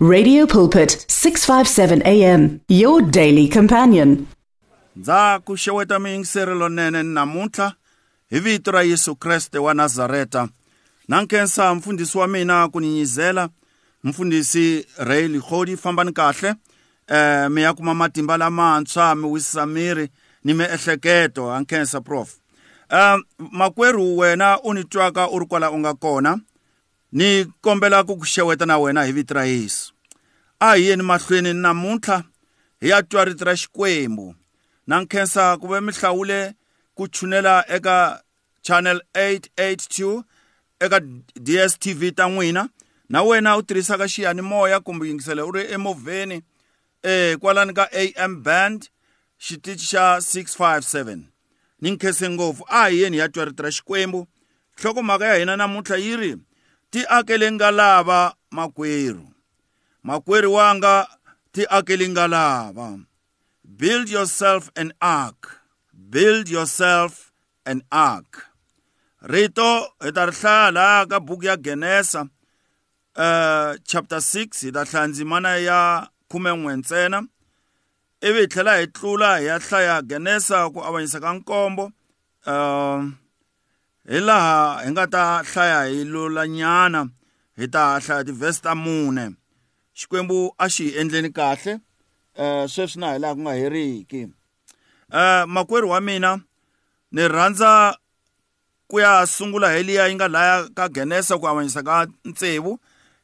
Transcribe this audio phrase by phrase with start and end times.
[0.00, 4.26] Radio Pulpit 657 AM your daily companion.
[4.96, 7.72] Ndza ku xeweta mi yingiseri lonene namuntlha
[8.30, 10.48] hi vito ra Yesu Kriste wa Nazareta.
[11.08, 13.48] Na nkensa mfundisi wa mina ku ninyizela
[14.04, 16.54] mfundisi Ray Likhodi fambani kahle
[17.08, 20.08] eh mi ya kuma matimba lamantshwa mi wisisa miri
[20.44, 22.34] ni miehleketo a nkensa prof.
[22.92, 22.98] Um
[23.40, 26.38] eh, makweru wena u ni twaka u ri kwala u nga kona.
[27.12, 29.92] ni kombela ku ku xeweta na wena hi vito ra yesu
[30.60, 32.22] a hi yeni mahlweni namuntlha
[32.80, 34.34] hi ya twa rito ra xikwembu
[34.86, 36.52] na nkhensa ku ve mi hlawule
[36.94, 38.20] ku chunela eka
[38.62, 40.22] channel 882
[40.80, 41.00] eka
[41.36, 42.68] dstv ta n'wina
[43.08, 46.42] na wena u tirhisaka xiyanimoya kumbe yingisela u ri emovheni
[47.02, 47.88] eh kwalani ka
[48.20, 48.88] am band
[49.40, 51.18] xitichi xa 657
[51.80, 54.26] ni nkhense ngopfu a hi yeni hi ya twa rito ra xikwembu
[54.78, 56.36] nhlokomhaka ya hina namuntlha yi ri
[56.90, 58.20] ti akele nga lava
[58.56, 59.24] makwerhu
[60.08, 60.94] makwerhu wanga
[61.52, 62.86] ti akele nga lava
[63.80, 65.40] build yourself an ark
[66.12, 67.12] build yourself
[67.70, 68.30] an ark
[69.32, 69.70] rito
[70.04, 72.20] hi ta ri hlaya laha ka buku ya genesa
[73.24, 75.80] uh, chapter 6 hi ta hlaya ndzimana ya
[76.32, 77.18] khumen'we ntsena
[78.28, 81.84] ivi hi tlhela hi tlula hi ya hlaya genesa ku avanyisa ka nkombo
[82.48, 83.27] um uh,
[84.08, 84.52] hi laha
[84.84, 87.00] hi nga ta hlaya hi lulanyana
[87.60, 89.24] hi ta hlaya tivhesi ta mune
[89.98, 91.72] xikwembu a xi hi endleni kahle
[92.42, 94.32] um sweswi na hi laha ku nga heriki um
[95.22, 96.30] eh, makwerhu wa mina
[97.14, 97.72] ni rhandza
[98.90, 101.96] ku ya sungula hi liya yi nga laya ka genesa ku avanyisa ka
[102.30, 102.72] ntsevu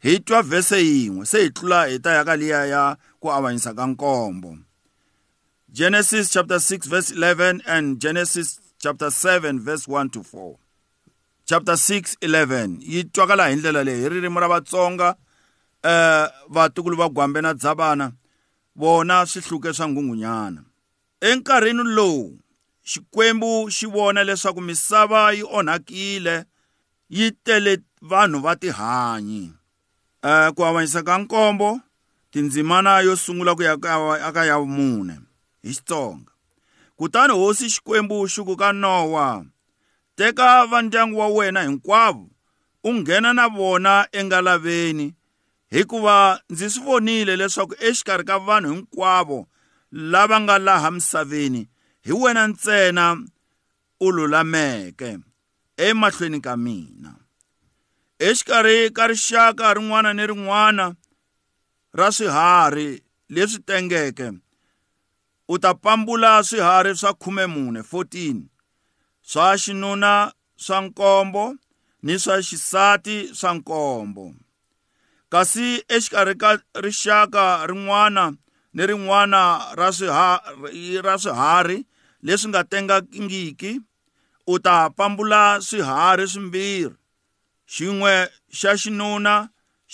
[0.04, 2.82] hi twa vhese yin'we se hi tlula hi ta ya ka liya ya
[3.20, 4.50] ku avanyisa ka nkombo
[5.80, 10.60] genesis chapter 6 verse 11 and genesis chapter 7 verse 1 to 4
[11.44, 15.14] chapter 6 11 yi twakala hi ndlela leyi hi ririmi ra vatsonga
[15.82, 18.12] eh vatukulu va gwambe na dzavana
[18.76, 20.62] vona swi hluke swa ngungunyana
[21.20, 22.38] enkarhini lowu
[22.84, 26.44] xikwembu xi vona leswaku misava yi onhakile
[27.08, 29.52] yi tele vanhu va tihanyi
[30.24, 31.80] eh ku avanyisa ka nkombo
[32.32, 33.72] tindzimana yo sungula ku ya
[34.26, 35.20] aka ya mune
[35.62, 36.32] hi xitsonga
[36.96, 39.44] kutani hosi xikwembu xi ku ka nowa
[40.16, 42.30] teka va ndyangu wa wena hinkwavo
[42.84, 45.06] u nghena na vona engalaveni
[45.74, 46.16] hikuva
[46.50, 49.40] ndzi swi vonile leswaku exikarhi ka vanhu hinkwavo
[50.12, 51.62] lava nga laha misaveni
[52.06, 53.04] hi wena ntsena
[54.04, 55.10] u lulameke
[55.86, 57.10] emahlweni ka mina
[58.26, 60.86] exikarhi ka rixaka rin'wana ni rin'wana
[61.98, 62.88] ra swiharhi
[63.34, 64.28] leswi tengeke
[65.48, 68.42] u ta pambula swiharhi swa khumemune 14
[69.30, 70.14] swa xinuna
[70.64, 71.44] swa nkombo
[72.04, 74.24] ni swa xisati swa nkombo
[75.32, 75.64] kasi
[75.94, 76.50] exikarhi ka
[76.84, 78.24] rixaka rin'wana
[78.74, 79.42] ni rin'wana
[79.78, 81.78] ra swiharhi ra swiharhi
[82.26, 83.72] leswi nga tengangiki
[84.46, 86.96] u ta pambula swiharhi swimbirhi
[87.74, 88.14] xin'we
[88.58, 89.34] xa xinuna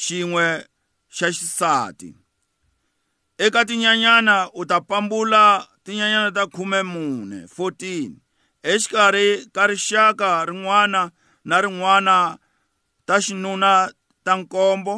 [0.03, 0.47] xin'we
[1.17, 2.11] xa xisati
[3.45, 5.43] eka tinyanyana u ta pambula
[5.85, 8.30] tinyanyana ta khume mune 14
[8.63, 11.11] exikarhi ka rixaka rin'wana
[11.49, 12.17] na rin'wana
[13.07, 13.73] ta xinuna
[14.25, 14.95] ta nkombo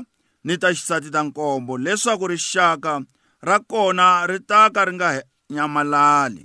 [0.47, 2.95] ni ta xisati ta nkombo leswaku rixaka
[3.49, 5.09] ra kona ri ta ka ri nga
[5.55, 6.45] nyamalali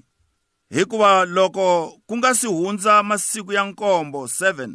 [0.76, 4.72] hikuva loko ku nga si hundza masiku ya nkombo 7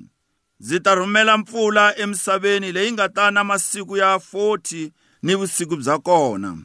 [0.61, 4.91] ndzi ta rhumela mpfula emisaveni leyi nga ta na masiku ya 40
[5.23, 6.57] ni vusiku bya kona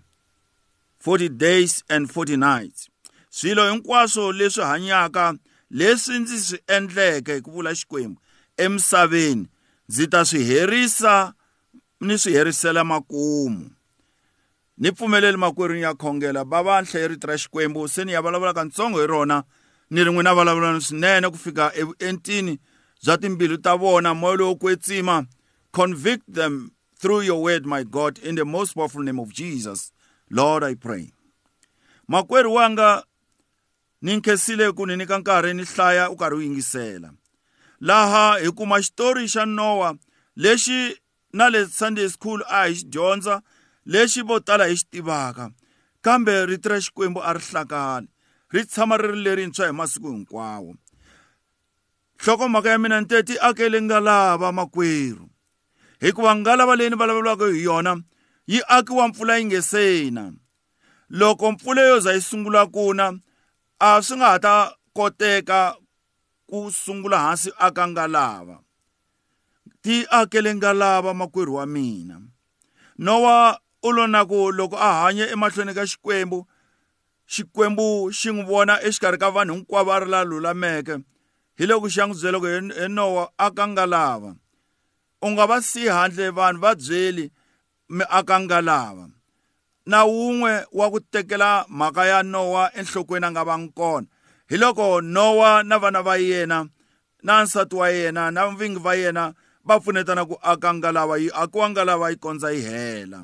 [1.05, 2.89] 40 days and 40 nights
[3.29, 5.35] swilo hinkwaswo leswi hanyaka
[5.71, 8.19] leswi ndzi swi endleke hi ku vula xikwembu
[8.57, 9.43] emisaveni
[9.89, 11.33] ndzi ta swi herisa
[12.01, 13.71] ni swi herisela makumu
[14.77, 19.43] ni pfumeleli makwerhu ya khongela bava nhlayeritira xikwembu se ni ya vulavula kantsongo hi rona
[19.89, 22.59] ni ri n'wina vulavulani swinene ku fika entini
[23.03, 25.25] bya timbilu ta vona moya lowo kwetsima
[25.71, 29.91] convict them through your word my god in the most powerful name of jesus
[30.29, 31.07] lord i pray
[32.07, 33.03] makwerhu wanga
[34.01, 37.11] ni nkhensile ku ni nyika nkarhi ni hlaya u karhi u yingisela
[37.81, 39.95] laha hi kuma xitori xa nowa
[40.35, 40.97] lexi
[41.33, 43.41] na le sunday school a hi xi dyondza
[43.85, 45.49] lexi vo tala hi xi tivaka
[46.01, 48.07] kambe rito ra xikwembu a ri hlakali
[48.53, 50.73] ri tshama ri ri lerintshwa hi masiku hinkwawo
[52.21, 55.29] hlokomhaka ya mina ni te ti akele ngalava makwerhu
[56.01, 58.01] hikuva ngalava leyi ni vulavuriwaka hi yona
[58.47, 60.33] yi akiwa mpfula yi nge se na
[61.09, 63.13] loko mpfula yo za yi sungula ku na
[63.79, 64.53] a swi nga ha ta
[64.97, 65.61] koteka
[66.49, 68.57] ku sungula hansi aka nga lava
[69.85, 72.17] ti akele nga lava makwerhu wa mina
[72.97, 76.39] nowa u lo na ku loko a hanya emahlweni ka xikwembu
[77.33, 77.87] xikwembu
[78.17, 80.95] xi n'wi vona exikarhi ka vanhu hinkwavo a ri la lulameke
[81.57, 84.31] hi loko xi ya n'wi byela ku hi nowa aka nga lava
[85.21, 87.25] u nga va siyi handle vanhu va byeli
[87.95, 89.05] mi aka nga lava
[89.87, 94.07] na wun'we wa ku tekela mhaka ya nowa enhlokweni a nga vangi kona
[94.49, 96.59] hi loko nowa na vana va yena
[97.23, 99.23] na nsati wa yena na vingi va yena
[99.67, 103.19] va pfunetana ku aka ngalava yi akiwa ngalava yi kondza yi hela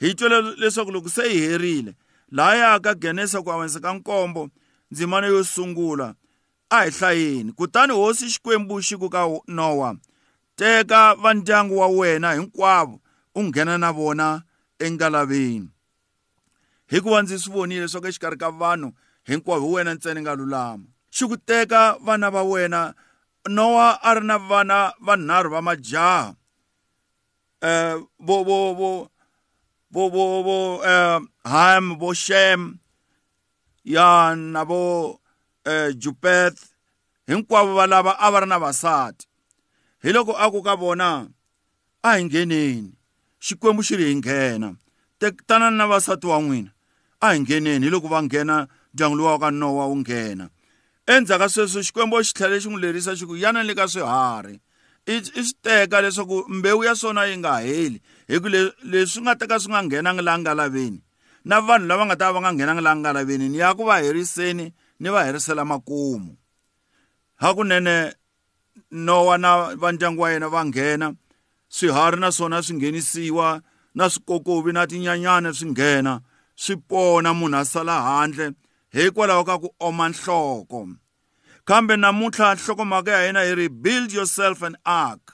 [0.00, 1.92] hi twile leswaku loko se yi herile
[2.32, 4.42] lahaya ka genesa ku avanisa ka nkombo
[4.90, 6.08] ndzimana yo sungula
[6.76, 9.96] a hi hlayeni kutani hosi xikwembu xi ku ka nowa
[10.56, 12.96] teka va ndyangu wa wena hinkwavo
[13.36, 14.26] u nghena na vona
[14.80, 15.75] engalaveni
[16.90, 18.88] hikuva ndzi swi vonile leswaku exikarhi ka vanhu
[19.28, 20.84] hinkwavo hi wena ntsena nga lulama
[21.14, 22.80] xi ku teka vana va wena
[23.56, 26.24] nowa a ri na vana vanharhu va majaha
[27.66, 28.90] um vo vo vo
[29.94, 31.20] vo vo vo um eh,
[31.52, 32.60] ham vo shem
[33.94, 34.08] ya
[34.54, 34.82] na vo
[35.66, 36.58] um jupeth
[37.28, 39.26] hinkwavo valava a va ri na vasati
[40.02, 41.10] hi loko a ku ka vona
[42.06, 42.94] a hi ngheneni
[43.44, 44.70] xikwembu xi ri hi nghena
[45.46, 46.70] tanani na vasati wa n'wina
[47.20, 50.48] a hi ngheneni loko va nghena ndyangu luwa ka nowa wu nghena
[51.06, 54.56] endzhaku ka sweswo xikwembu xi tlhele xi n'wi lerisa xi ku yana le ka swiharhi
[55.08, 57.98] i swi teka leswaku mbewu ya swona yi nga heli
[58.28, 58.48] hi ku
[58.92, 61.00] leswi nga teka swi nga nghenangi laha nga laveni
[61.48, 63.96] na vanhu lava nga ta va nga nghenangi laha nga laveni ni ya ku va
[64.04, 64.66] heriseni
[65.00, 66.36] ni va herisela makumu
[67.40, 68.12] hakunene
[68.90, 71.08] nowa na vandyangu wa yena va nghena
[71.68, 73.60] swiharhi naswona swi nghenisiwa
[73.96, 76.12] na swikokovi na tinyanyana swi nghena
[76.62, 78.50] swipona munhu a sala handle
[78.94, 80.80] hikwalaho ka ku oma nhloko
[81.68, 85.24] kambe namuntlha nhlokomhaka ya hina hi ri build yourself an ark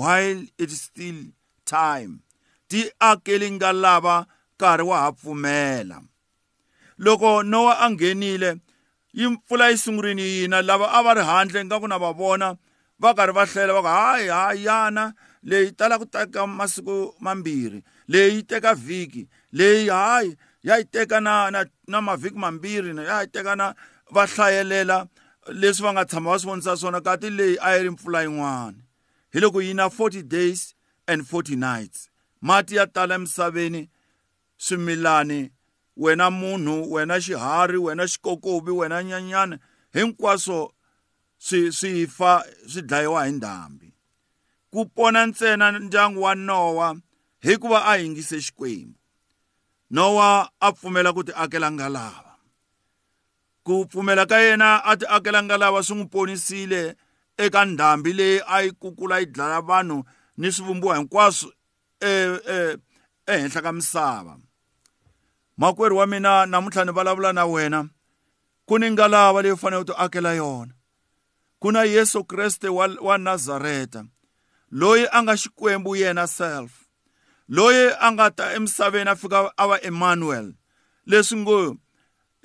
[0.00, 1.18] while it is still
[1.64, 2.12] time
[2.68, 2.80] ti
[3.10, 4.16] akeli nga lava
[4.54, 5.98] nkarhi wa ha pfumela
[7.04, 8.50] loko nowa a nghenile
[9.18, 12.48] yi mpfula yi sungurini yina lava a va ri handle nga ku na va vona
[13.02, 15.04] va karhi va hlela va ku hayi hayana
[15.42, 16.94] leyi tala ku teka masiku
[17.24, 17.80] mambirhi
[18.12, 19.22] leyi teka vhiki
[19.58, 20.30] leyi hayi
[20.62, 23.74] ya yi teka na na, na mavhiki mambirhi ya yi teka na
[24.10, 25.08] va hlayelela
[25.52, 28.78] leswi va nga tshama va swi vonisa swona kati leyi a yi ri mpfula yin'wana
[29.32, 30.74] hi loko yi na 40 days
[31.10, 32.10] and 40 nights
[32.40, 33.88] mati ya tala emisaveni
[34.58, 35.50] swimilani
[35.96, 39.58] wena munhu wena xiharhi wena xikokovi wena nyanyana
[39.92, 40.74] hinkwaswo
[41.38, 43.90] swi swi fa swi dlayiwa hi ndhambi
[44.70, 46.88] ku pona ntsena ndyangu wa nowa
[47.42, 48.98] hikuva a hingise xikwembu
[49.92, 52.32] nowa a pfumela ku ti akela ngalava
[53.64, 56.82] ku pfumela ka yena a ti akela ngalava swi n'wi ponisile
[57.44, 59.98] eka ndhambi leyi a yi kukula yi dlaya vanhu
[60.40, 61.50] ni swivumbiwa hinkwaswo
[62.10, 62.76] e, e,
[63.32, 64.34] ehenhla ka misava
[65.60, 67.80] makwerhu wa mina namuntlha ni vulavula na wena
[68.68, 70.74] ku ni ngalava leyi u fanele u ti akela yona
[71.60, 74.04] ku na yesu kreste wa, wa nazareta
[74.80, 76.81] loyi a nga xikwembu yena self
[77.52, 80.54] loyi a nga ta emisaveni a fika a va Emmanuel
[81.10, 81.58] leswi ngo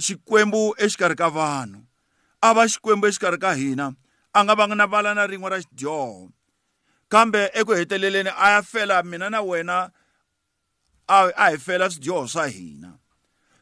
[0.06, 1.80] xikwembu exikarhi ka vanhu
[2.46, 3.88] a va xikwembu exikarhi ka hina
[4.38, 6.28] a nga vanga na vala na rin'we ra xidyoho
[7.12, 9.78] kambe eku heteleleni a ya fela mina na wena
[11.08, 12.90] a a hi fela swidyoho swa hina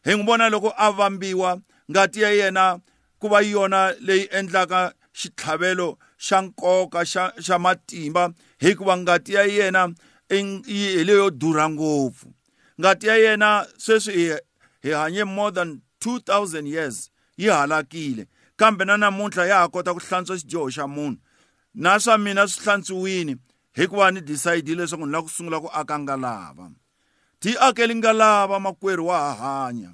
[0.05, 2.81] hi n'wi vona loko a vambiwa ngati ya yena
[3.21, 4.79] ku va yona leyi endlaka
[5.19, 5.89] xitlhavelo
[6.25, 9.83] xa nkoka xa xa matimba hikuva ngati ya yena
[10.29, 12.31] hi leyo durha ngopfu
[12.79, 14.33] ngati ya yena sweswi
[14.83, 19.99] hi hanye more than 2000 years yi halakile kambe na namuntlha ya ha kota ku
[19.99, 21.17] hlantswa xidyoho xa munhu
[21.73, 23.35] na swa mina swi hlantswiwini
[23.73, 26.71] hikuva ni decide leswaku ni lava ku sungula ku aka ngalava
[27.39, 29.93] ti akeli ngalava makwerhu wa ha hanya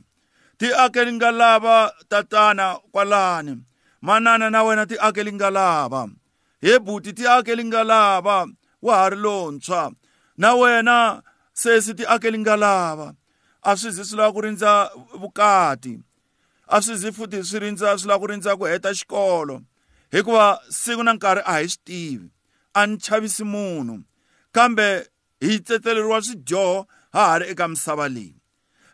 [0.57, 3.57] ti akeli ngalava tatana kwalani
[4.01, 6.07] manana na wena ti akeli ngalava
[6.61, 8.47] he buti ti akeli ngalava
[8.81, 9.91] wa ha ri lontshwa
[10.41, 10.97] na wena
[11.61, 13.07] sesi ti akeli nga lava
[13.61, 14.71] a swi zi swi lava ku rindza
[15.21, 15.93] vukati
[16.65, 19.55] a swi zi futhi swi rindza swi lava ku rindza ku heta xikolo
[20.13, 20.45] hikuva
[20.81, 22.27] siku na nkarhi a hi swi tivi
[22.79, 23.95] a ni chavisi munhu
[24.55, 24.87] kambe
[25.45, 26.77] hi tsetseleriwa swidyoho
[27.15, 28.33] ha ha ri eka misava leyi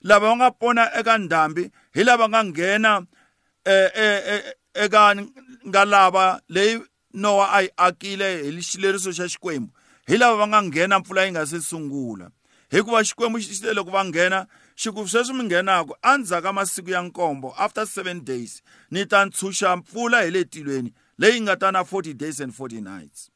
[0.08, 1.64] lava va nga pona eka ndhambi
[1.96, 2.92] hi lava nga nghena
[3.64, 4.36] e, e, e,
[4.84, 5.02] eka
[5.72, 6.26] nga lava
[6.56, 6.74] leyi
[7.22, 9.72] nowa a yi akile hi xileriso xa xikwembu
[10.08, 12.30] hi lava va nga nghena mpfula yi nga se sungula
[12.72, 14.46] hikuva xikwembu xi tile loko va nghena
[14.80, 19.26] xi ku sweswi mi nghenaka endzhaku ka masiku ya nkombo after seven days ni ta
[19.28, 23.28] ntshuxa mpfula hi le tilweni leyi nga ta na 40 days and 40 nights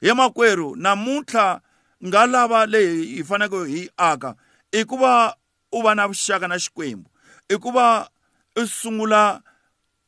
[0.00, 1.60] he makwerhu namuntlha
[2.06, 4.32] nga lava leyi hi faneleke hi aka
[4.72, 5.36] i ku va
[5.72, 7.10] u va na vuxaka na xikwembu
[7.52, 8.08] i ku va
[8.56, 9.40] u sungula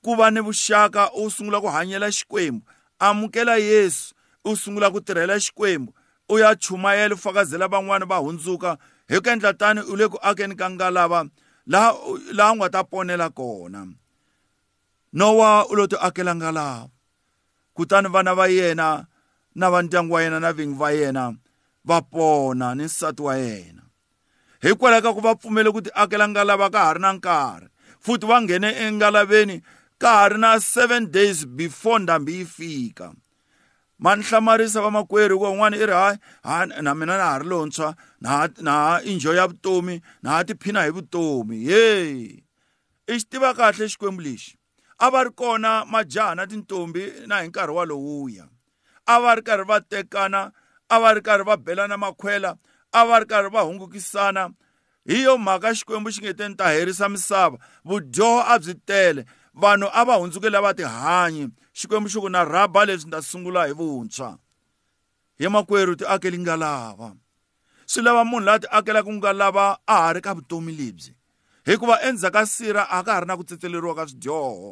[0.00, 2.64] ku va ni vuxaka u sungula ku hanyela xikwembu
[2.98, 5.92] amukela yesu u sungula ku tirhela xikwembu
[6.28, 10.54] u ya chumayela ufakazela van'wani va hundzuka hi ku endla tani u le ku akeni
[10.60, 11.20] ka ngalava
[11.72, 11.90] laha
[12.36, 13.80] laha u nga ta ponela kona
[15.18, 16.88] nowa u lo ti akela ngalava
[17.76, 19.06] kutani vana va yena
[19.58, 21.24] na va ndyangu wa yena na vingi va yena
[21.88, 23.82] va pona ni nsati wa yena
[24.62, 27.66] hikwalaho ka ku va pfumele ku ti akela ngalava ka ha ri na nkarhi
[28.04, 29.56] futhi va nghene engalaveni
[30.02, 33.14] ka ha ri na seven days before ndhambi yi fika
[33.98, 37.46] ma ni hlamarisa vamakwerhu hikuva un'wana i ri hayi ha na mina na ha ri
[37.48, 42.44] lontshwa na na ha enjoy ya vutomi na ha tiphina hi vutomi yeyi
[43.12, 44.54] i xi tiva kahle xikwembu lexi
[45.02, 48.46] a va ri kona majaha na tintombi na hi nkarhi walowuya
[49.06, 50.52] a va ri karhi va tekana
[50.88, 52.54] a va ri karhi va belana makhwela
[52.94, 54.50] a va ri karhi va hungukisana
[55.10, 59.24] hi yo mhaka xikwembu xi nge teni ta herisa misava vudyoho a byi tele
[59.58, 63.20] vanhu a va hundzukeli a va tihanyi xikwembu xi ku na rhaba leswi ni ta
[63.22, 64.30] sungula hi vuntshwa
[65.38, 67.08] he makwerhu tiakeli nga lava
[67.90, 71.14] swi lava munhu loyi a tiakelaka nga lava a ha ri ka vutomi lebyi
[71.66, 74.70] hikuva endzhaku ka sirha a ka ha ri na ku tsetseleriwa ka swidyoho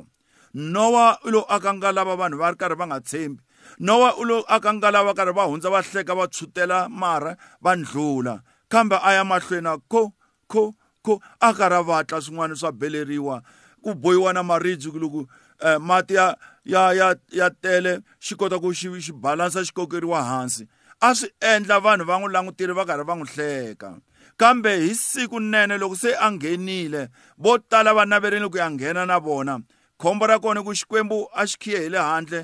[0.55, 3.41] nowa u lo aka nga lava vanhu va ri karhi va nga tshembi
[3.87, 7.33] nowa u lo aka nga lava karhi va hundza va hleka va tshwutela mara
[7.65, 8.35] va ndlula
[8.69, 10.03] kambe a ya mahlweni a kho
[10.51, 10.63] kho
[11.07, 11.13] kho
[11.49, 13.37] a karhi a vatla swin'wana swa beleriwa
[13.83, 15.23] ku bohiwa na maribye loko
[15.63, 20.21] Eh, mati ya ya ya ya tele xi kota ku xi xi balansa xi kokeriwa
[20.23, 20.69] hansi
[21.01, 23.97] a swi endla vanhu va n'wi langutile va karhi va n'wi hleka
[24.37, 27.09] kambe hi siku nene loko se a nghenile
[27.41, 29.55] vo tala va naverile ku ya nghena na vona
[29.99, 32.41] khombo ra kona ku xikwembu a xi khiya hi le handle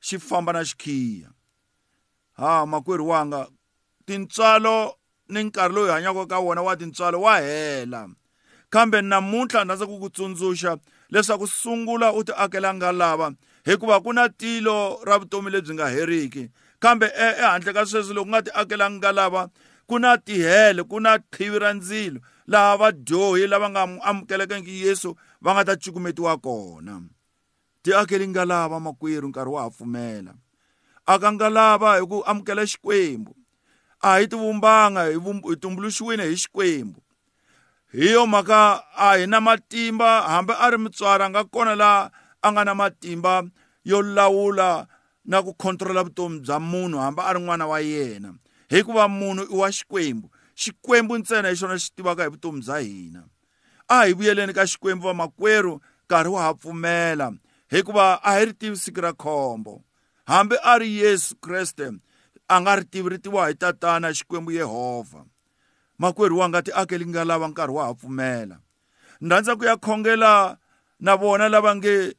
[0.00, 1.28] xi famba na xi khiya
[2.40, 3.44] ha makwerhu wanga
[4.08, 4.96] tintswalo
[5.28, 8.08] ni nkarhi lowu hi hanyaka ka wona wa tintswalo wa hela
[8.72, 10.80] kambe namuntlha ndza ku ku tsundzuxa
[11.14, 13.32] leswaku sungula u ti akelanga lava
[13.64, 16.48] hikuva ku na tilo ra vutomi lebyi nga heriki
[16.82, 19.42] kambe e, ehandle ka sweswi loko nga ti akelanga lava
[19.86, 22.18] ku na tihele ku na qhivi ra ndzilo
[22.50, 26.96] laha vadyohi lava nga amukelekangiki yesu va nga ta cukumetiwa kona
[27.82, 30.34] ti akeli nga lava makwerhu nkarhi wa ha pfumela
[31.06, 33.32] aka nga lava hi ku amukela xikwembu
[34.04, 35.14] a hi tivumbanga hi
[35.62, 37.00] tumbuluxiwile hi xikwembu
[37.94, 42.10] hi yo mhaka a hi na matimba hambi a ri mutswari a nga kona laha
[42.42, 43.46] a nga na matimba
[43.86, 44.86] yo lawula
[45.24, 48.34] na ku controla vutomi bya munhu hambi a ri n'wana wa yena
[48.66, 50.26] hikuva munhu i wa xikwembu
[50.58, 53.22] xikwembu ntsena hi xona xi tivaka hi vutomi bya hina
[53.86, 55.78] a hi vuyeleni ka xikwembu vamakwerhu
[56.10, 57.30] nkarhi wa ha pfumela
[57.70, 59.78] hikuva a hi ri tivi siku ra khombo
[60.26, 61.94] hambi a ri yesu kreste
[62.50, 65.22] a nga ri tivi ri tiviwa hi tatana xikwembu yehovha
[65.98, 68.56] makwerhu wanga ti akeli nga lava nkarhi wa ha pfumela
[69.20, 70.56] ni rhandza ku ya khongela
[71.00, 72.14] na vona lava nge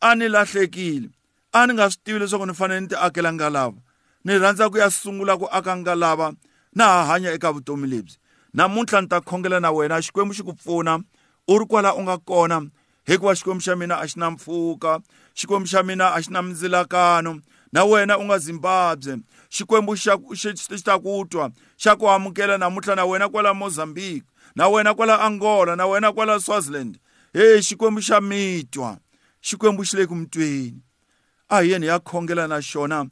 [0.00, 1.10] a ni lahlekile
[1.52, 3.78] a ni nga swi tivi leswaku ni fanele ni ti akela nga lava
[4.24, 6.32] ni rhandza ku ya sungula ku aka nga lava
[6.74, 8.14] na ha hanya eka vutomi lebyi
[8.54, 11.02] namuntlha ni ta khongela na wena xikwembu xi ku pfuna
[11.50, 12.62] u ri kwala u nga kona
[13.06, 15.02] hikuva xikwembu xa mina a xi na mpfhuka
[15.34, 19.14] xikwembu xa mina a xi na mindzilakano na wena u nga Zimbabwe
[19.54, 24.66] xikwembu xa xi ta ku twa xa ku amukela namutlha na wena kwala Mozambique na
[24.68, 26.98] wena kwala Angola na wena kwala Swaziland
[27.32, 28.98] he xikwembu xa mitwa
[29.42, 30.80] xikwembu xi le ku mitweni
[31.48, 33.06] a hi yena ya khongela na xona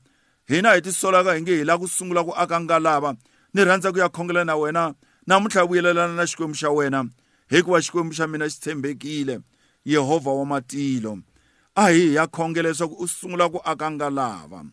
[0.50, 3.14] hina hi tisolaka hi nge hi la ku sungula ku aka nga lava
[3.54, 4.94] ni rhandza ku ya khongela na wena
[5.26, 7.06] namutlha vuyelelana na xikwembu xa wena
[7.48, 9.38] hikuva xikwembu xa mina xi tshembekile
[9.84, 11.18] yehovha wa matilo
[11.78, 14.64] a hi ya khongela leswaku u sungula ku aka nga lava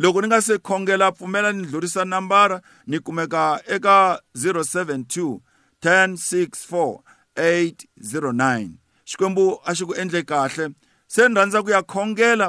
[0.00, 2.56] loko ni nga se khongela pfumela ni dlurisa nambara
[2.88, 5.38] ni kumeka eka 072
[5.84, 6.98] 1064
[7.36, 8.68] 809
[9.10, 10.66] xikwembu a xi ku endle kahle
[11.14, 12.46] se ni rhandza ku ya khongela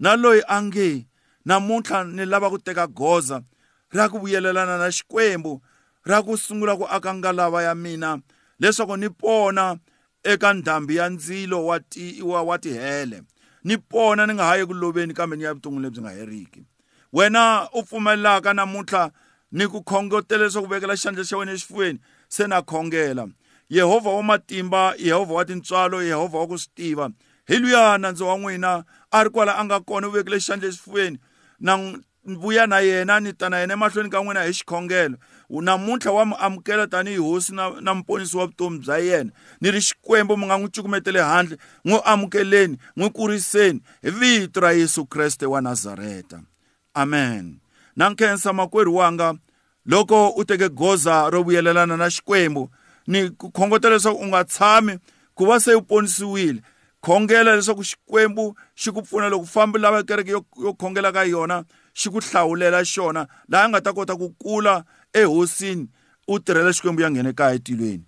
[0.00, 0.88] na loyi a nge
[1.46, 3.36] namuntlha ni lava ku teka goza
[3.96, 5.52] ra ku vuyelelana na xikwembu
[6.10, 8.10] ra ku sungula ku aka ngalava ya mina
[8.60, 9.76] leswaku ni pona
[10.24, 13.20] eka ndhambi ya ndzilo wa ti wa, wa tihele
[13.64, 16.62] ni pona ni nga ha yi ku loveni kambe ni ya vuton'wini lebyi nga heriki
[17.12, 19.10] wena u pfumelelaka namuntlha
[19.52, 23.26] ni ku khongotela leswaku vekela xandla xa wena exifweni se na khongela
[23.70, 27.10] yehovha wa matimba yehovha wa tintswalo yehovha wa ku swi tiva
[27.46, 31.18] hi luya nandzu wa n'wina a ri kwala a nga kona u vekile xandla exifweni
[31.60, 31.78] na
[32.24, 35.16] vuya na yena ni ta na yena emahlweni ka n'wina hi xikhongelo
[35.60, 39.30] namuntlha wa mu amukela tanihi hosi na, na muponisi wa vutomi bya yena
[39.60, 44.72] ni ri xikwembu mi nga n'wi cukumeteli handle n'wi amukeleni n'wi kuriseni hi vito ra
[44.72, 46.40] yesu kreste wa nazareta
[46.94, 47.58] amen
[47.96, 49.34] na nkhensa makwerhu wanga
[49.86, 52.70] loko u teke goza ro vuyelelana na xikwembu
[53.06, 54.94] ni ku khongotela leswaku u nga tshami
[55.34, 56.62] ku va se u ponisiwile
[57.04, 61.64] khongela leswaku xikwembu xi ku pfuna loko fambi lava kereke yo, yo khongela ka yona
[61.92, 65.86] xi ku hlawulela xona laha nga ta kota ku kula ehosini
[66.28, 68.04] u tirhela xikwembu ya nghena ekaya etilweni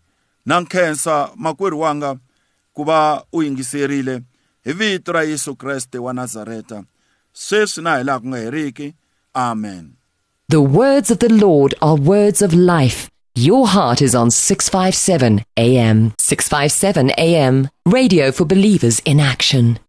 [0.47, 2.17] na nkhensa makwerhu wanga
[2.73, 4.21] ku va u yingiserile
[4.65, 6.85] hi vito ra yesu kreste wa nazareta
[7.33, 8.95] sweswi na hilaha ku nga heriki
[9.35, 9.93] amen
[10.51, 16.13] the words of the lord are words of life Your heart is on 657 AM.
[16.21, 17.69] 657 AM.
[17.85, 19.84] Radio for believers in action.